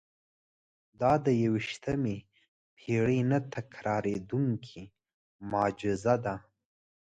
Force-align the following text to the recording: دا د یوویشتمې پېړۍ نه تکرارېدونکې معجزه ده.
دا 1.01 1.13
د 1.25 1.27
یوویشتمې 1.43 2.17
پېړۍ 2.77 3.19
نه 3.31 3.39
تکرارېدونکې 3.53 4.83
معجزه 5.51 6.15
ده. 6.25 6.35